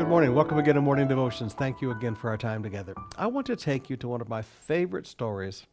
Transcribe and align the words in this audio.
Good 0.00 0.08
morning. 0.08 0.34
Welcome 0.34 0.56
again 0.56 0.76
to 0.76 0.80
Morning 0.80 1.08
Devotions. 1.08 1.52
Thank 1.52 1.82
you 1.82 1.90
again 1.90 2.14
for 2.14 2.30
our 2.30 2.38
time 2.38 2.62
together. 2.62 2.94
I 3.18 3.26
want 3.26 3.46
to 3.48 3.54
take 3.54 3.90
you 3.90 3.98
to 3.98 4.08
one 4.08 4.22
of 4.22 4.30
my 4.30 4.40
favorite 4.40 5.06
stories 5.06 5.66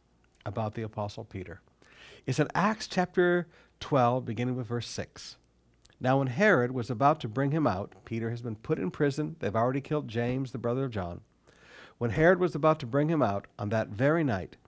about 0.44 0.74
the 0.74 0.82
Apostle 0.82 1.24
Peter. 1.24 1.62
It's 2.26 2.38
in 2.38 2.46
Acts 2.54 2.86
chapter 2.86 3.48
12, 3.80 4.26
beginning 4.26 4.54
with 4.54 4.66
verse 4.66 4.86
6. 4.86 5.38
Now, 5.98 6.18
when 6.18 6.26
Herod 6.26 6.72
was 6.72 6.90
about 6.90 7.20
to 7.20 7.28
bring 7.28 7.52
him 7.52 7.66
out, 7.66 7.94
Peter 8.04 8.28
has 8.28 8.42
been 8.42 8.56
put 8.56 8.78
in 8.78 8.90
prison. 8.90 9.36
They've 9.38 9.56
already 9.56 9.80
killed 9.80 10.08
James, 10.08 10.52
the 10.52 10.58
brother 10.58 10.84
of 10.84 10.90
John. 10.90 11.22
When 11.96 12.10
Herod 12.10 12.38
was 12.38 12.54
about 12.54 12.78
to 12.80 12.86
bring 12.86 13.08
him 13.08 13.22
out 13.22 13.46
on 13.58 13.70
that 13.70 13.88
very 13.88 14.24
night, 14.24 14.58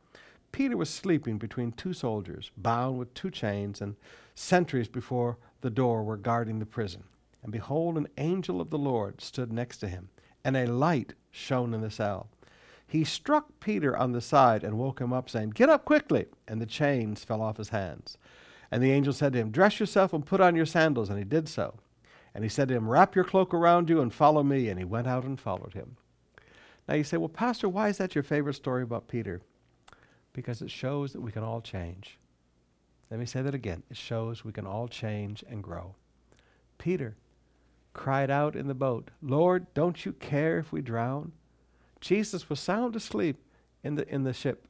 Peter 0.52 0.78
was 0.78 0.88
sleeping 0.88 1.36
between 1.36 1.72
two 1.72 1.92
soldiers, 1.92 2.50
bound 2.56 2.98
with 2.98 3.12
two 3.12 3.30
chains, 3.30 3.82
and 3.82 3.96
sentries 4.34 4.88
before 4.88 5.36
the 5.60 5.68
door 5.68 6.02
were 6.02 6.16
guarding 6.16 6.60
the 6.60 6.66
prison. 6.66 7.04
And 7.42 7.52
behold, 7.52 7.96
an 7.96 8.08
angel 8.18 8.60
of 8.60 8.70
the 8.70 8.78
Lord 8.78 9.20
stood 9.20 9.52
next 9.52 9.78
to 9.78 9.88
him, 9.88 10.10
and 10.44 10.56
a 10.56 10.66
light 10.66 11.14
shone 11.30 11.74
in 11.74 11.80
the 11.80 11.90
cell. 11.90 12.28
He 12.86 13.04
struck 13.04 13.60
Peter 13.60 13.96
on 13.96 14.12
the 14.12 14.20
side 14.20 14.64
and 14.64 14.76
woke 14.76 15.00
him 15.00 15.12
up, 15.12 15.30
saying, 15.30 15.50
Get 15.50 15.68
up 15.68 15.84
quickly! 15.84 16.26
And 16.48 16.60
the 16.60 16.66
chains 16.66 17.24
fell 17.24 17.40
off 17.40 17.56
his 17.56 17.68
hands. 17.68 18.18
And 18.70 18.82
the 18.82 18.90
angel 18.90 19.12
said 19.12 19.32
to 19.32 19.38
him, 19.38 19.50
Dress 19.50 19.78
yourself 19.80 20.12
and 20.12 20.26
put 20.26 20.40
on 20.40 20.56
your 20.56 20.66
sandals. 20.66 21.08
And 21.08 21.18
he 21.18 21.24
did 21.24 21.48
so. 21.48 21.74
And 22.34 22.44
he 22.44 22.50
said 22.50 22.68
to 22.68 22.74
him, 22.74 22.88
Wrap 22.88 23.14
your 23.14 23.24
cloak 23.24 23.54
around 23.54 23.88
you 23.88 24.00
and 24.00 24.12
follow 24.12 24.42
me. 24.42 24.68
And 24.68 24.78
he 24.78 24.84
went 24.84 25.06
out 25.06 25.24
and 25.24 25.38
followed 25.38 25.74
him. 25.74 25.96
Now 26.88 26.94
you 26.94 27.04
say, 27.04 27.16
Well, 27.16 27.28
Pastor, 27.28 27.68
why 27.68 27.88
is 27.88 27.98
that 27.98 28.14
your 28.14 28.24
favorite 28.24 28.54
story 28.54 28.82
about 28.82 29.08
Peter? 29.08 29.40
Because 30.32 30.60
it 30.62 30.70
shows 30.70 31.12
that 31.12 31.20
we 31.20 31.32
can 31.32 31.42
all 31.42 31.60
change. 31.60 32.18
Let 33.10 33.18
me 33.18 33.26
say 33.26 33.42
that 33.42 33.54
again. 33.54 33.82
It 33.90 33.96
shows 33.96 34.44
we 34.44 34.52
can 34.52 34.66
all 34.66 34.86
change 34.86 35.44
and 35.48 35.62
grow. 35.62 35.94
Peter 36.78 37.16
cried 37.92 38.30
out 38.30 38.56
in 38.56 38.68
the 38.68 38.74
boat, 38.74 39.10
Lord, 39.22 39.72
don't 39.74 40.04
you 40.04 40.12
care 40.12 40.58
if 40.58 40.72
we 40.72 40.80
drown? 40.80 41.32
Jesus 42.00 42.48
was 42.48 42.60
sound 42.60 42.96
asleep 42.96 43.36
in 43.82 43.96
the, 43.96 44.08
in 44.08 44.24
the 44.24 44.32
ship. 44.32 44.66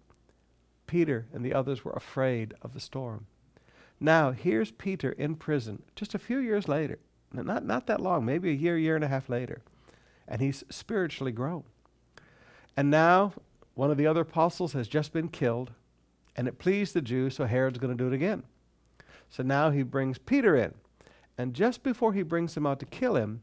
Peter 0.86 1.26
and 1.32 1.44
the 1.44 1.54
others 1.54 1.84
were 1.84 1.92
afraid 1.92 2.54
of 2.62 2.74
the 2.74 2.80
storm. 2.80 3.26
Now, 4.00 4.32
here's 4.32 4.70
Peter 4.70 5.12
in 5.12 5.36
prison 5.36 5.82
just 5.94 6.14
a 6.14 6.18
few 6.18 6.38
years 6.38 6.66
later, 6.66 6.98
not, 7.32 7.64
not 7.64 7.86
that 7.86 8.00
long, 8.00 8.24
maybe 8.24 8.50
a 8.50 8.54
year, 8.54 8.76
year 8.76 8.96
and 8.96 9.04
a 9.04 9.08
half 9.08 9.28
later, 9.28 9.62
and 10.26 10.40
he's 10.40 10.64
spiritually 10.70 11.32
grown. 11.32 11.64
And 12.76 12.90
now, 12.90 13.34
one 13.74 13.90
of 13.90 13.98
the 13.98 14.06
other 14.06 14.22
apostles 14.22 14.72
has 14.72 14.88
just 14.88 15.12
been 15.12 15.28
killed, 15.28 15.72
and 16.34 16.48
it 16.48 16.58
pleased 16.58 16.94
the 16.94 17.02
Jews, 17.02 17.36
so 17.36 17.44
Herod's 17.44 17.78
going 17.78 17.96
to 17.96 18.02
do 18.02 18.10
it 18.10 18.14
again. 18.14 18.42
So 19.28 19.42
now 19.42 19.70
he 19.70 19.82
brings 19.82 20.18
Peter 20.18 20.56
in. 20.56 20.74
And 21.40 21.54
just 21.54 21.82
before 21.82 22.12
he 22.12 22.22
brings 22.22 22.54
him 22.54 22.66
out 22.66 22.80
to 22.80 22.84
kill 22.84 23.16
him, 23.16 23.40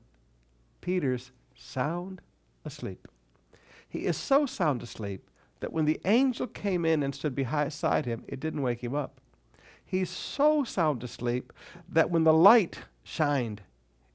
Peter's 0.81 1.31
sound 1.55 2.21
asleep. 2.63 3.07
He 3.89 4.05
is 4.05 4.15
so 4.15 4.45
sound 4.45 4.83
asleep 4.83 5.31
that 5.61 5.73
when 5.73 5.85
the 5.85 5.99
angel 6.05 6.45
came 6.45 6.85
in 6.85 7.01
and 7.01 7.15
stood 7.15 7.33
beside 7.33 8.05
him, 8.05 8.23
it 8.27 8.39
didn't 8.39 8.61
wake 8.61 8.83
him 8.83 8.93
up. 8.93 9.19
He's 9.83 10.11
so 10.11 10.63
sound 10.63 11.03
asleep 11.03 11.51
that 11.89 12.11
when 12.11 12.23
the 12.23 12.33
light 12.33 12.81
shined, 13.03 13.63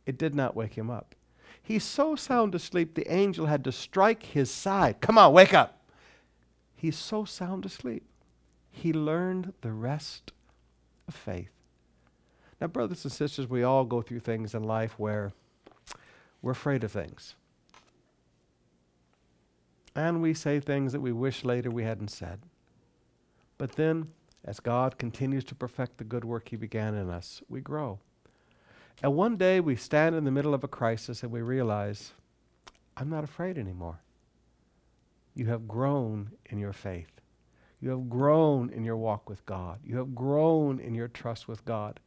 it 0.06 0.16
did 0.16 0.36
not 0.36 0.54
wake 0.54 0.74
him 0.78 0.88
up. 0.88 1.16
He's 1.60 1.82
so 1.82 2.14
sound 2.14 2.54
asleep, 2.54 2.94
the 2.94 3.12
angel 3.12 3.46
had 3.46 3.64
to 3.64 3.72
strike 3.72 4.22
his 4.22 4.48
side. 4.48 5.00
Come 5.00 5.18
on, 5.18 5.32
wake 5.32 5.54
up. 5.54 5.82
He's 6.76 6.96
so 6.96 7.24
sound 7.24 7.66
asleep. 7.66 8.04
He 8.70 8.92
learned 8.92 9.54
the 9.60 9.72
rest 9.72 10.30
of 11.08 11.16
faith. 11.16 11.50
Now, 12.62 12.68
brothers 12.68 13.02
and 13.02 13.12
sisters, 13.12 13.48
we 13.48 13.64
all 13.64 13.84
go 13.84 14.02
through 14.02 14.20
things 14.20 14.54
in 14.54 14.62
life 14.62 14.96
where 14.96 15.32
we're 16.40 16.52
afraid 16.52 16.84
of 16.84 16.92
things. 16.92 17.34
And 19.96 20.22
we 20.22 20.32
say 20.32 20.60
things 20.60 20.92
that 20.92 21.00
we 21.00 21.10
wish 21.10 21.42
later 21.42 21.72
we 21.72 21.82
hadn't 21.82 22.12
said. 22.12 22.38
But 23.58 23.72
then, 23.72 24.12
as 24.44 24.60
God 24.60 24.96
continues 24.96 25.42
to 25.46 25.56
perfect 25.56 25.98
the 25.98 26.04
good 26.04 26.24
work 26.24 26.50
He 26.50 26.56
began 26.56 26.94
in 26.94 27.10
us, 27.10 27.42
we 27.48 27.60
grow. 27.60 27.98
And 29.02 29.16
one 29.16 29.36
day 29.36 29.58
we 29.58 29.74
stand 29.74 30.14
in 30.14 30.22
the 30.22 30.30
middle 30.30 30.54
of 30.54 30.62
a 30.62 30.68
crisis 30.68 31.24
and 31.24 31.32
we 31.32 31.42
realize, 31.42 32.12
I'm 32.96 33.10
not 33.10 33.24
afraid 33.24 33.58
anymore. 33.58 33.98
You 35.34 35.46
have 35.46 35.66
grown 35.66 36.30
in 36.46 36.58
your 36.58 36.72
faith. 36.72 37.10
You 37.80 37.90
have 37.90 38.08
grown 38.08 38.70
in 38.70 38.84
your 38.84 38.98
walk 38.98 39.28
with 39.28 39.44
God. 39.46 39.80
You 39.84 39.96
have 39.96 40.14
grown 40.14 40.78
in 40.78 40.94
your 40.94 41.08
trust 41.08 41.48
with 41.48 41.64
God. 41.64 41.98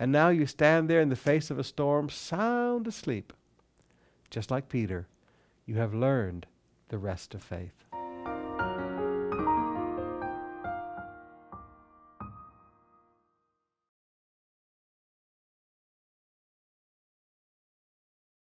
And 0.00 0.12
now 0.12 0.28
you 0.28 0.46
stand 0.46 0.88
there 0.88 1.00
in 1.00 1.08
the 1.08 1.16
face 1.16 1.50
of 1.50 1.58
a 1.58 1.64
storm, 1.64 2.08
sound 2.08 2.86
asleep. 2.86 3.32
Just 4.30 4.48
like 4.48 4.68
Peter, 4.68 5.08
you 5.66 5.74
have 5.74 5.92
learned 5.92 6.46
the 6.88 6.98
rest 6.98 7.34
of 7.34 7.42
faith. 7.42 7.87